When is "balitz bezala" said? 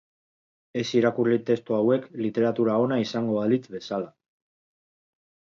3.43-4.11